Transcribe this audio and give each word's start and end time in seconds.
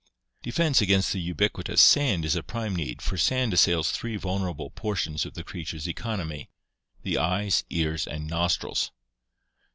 Defense 0.41 0.81
against 0.81 1.13
the 1.13 1.19
ubiquitous 1.19 1.79
sand 1.79 2.25
is 2.25 2.35
a 2.35 2.41
prime 2.41 2.75
need, 2.75 3.03
for 3.03 3.17
sand 3.19 3.53
as 3.53 3.59
sails 3.61 3.91
three 3.91 4.15
vulnerable 4.15 4.71
portions 4.71 5.27
of 5.27 5.35
the 5.35 5.43
creature's 5.43 5.87
economy— 5.87 6.49
the 7.03 7.19
eyes, 7.19 7.63
ears 7.69 8.07
and 8.07 8.25
nostrils. 8.25 8.89